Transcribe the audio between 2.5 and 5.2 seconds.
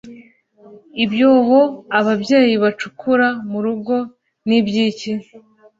bacukura mu rugo ni iby’iki?